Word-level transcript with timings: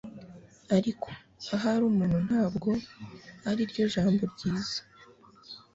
ariko, 0.77 1.09
ahari 1.55 1.83
ubuntu 1.89 2.17
ntabwo 2.27 2.69
ariryo 3.49 3.83
jambo 3.93 4.23
ryiza 4.33 4.79